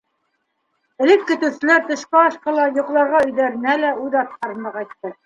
Элек 1.07 1.27
көтөүселәр 1.31 1.85
төшкө 1.91 2.21
ашҡа 2.23 2.55
ла, 2.57 2.65
йоҡларға 2.81 3.21
өйҙәренә 3.29 3.77
лә 3.83 3.93
үҙ 4.07 4.19
аттарында 4.23 4.75
ҡайтты. 4.81 5.15